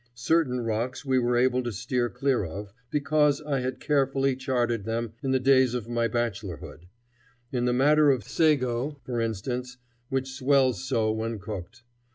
Certain 0.15 0.61
rocks 0.61 1.05
we 1.05 1.19
were 1.19 1.37
able 1.37 1.61
to 1.61 1.71
steer 1.71 2.09
clear 2.09 2.43
of, 2.43 2.73
because 2.89 3.39
I 3.39 3.59
had 3.59 3.79
carefully 3.79 4.35
charted 4.35 4.83
them 4.83 5.13
in 5.21 5.29
the 5.29 5.39
days 5.39 5.75
of 5.75 5.87
my 5.87 6.07
bachelorhood. 6.07 6.87
In 7.51 7.65
the 7.65 7.71
matter 7.73 8.09
of 8.09 8.23
sago, 8.23 8.99
for 9.03 9.21
instance, 9.21 9.77
which 10.09 10.31
swells 10.31 10.83
so 10.83 11.11
when 11.11 11.37
cooked. 11.37 11.83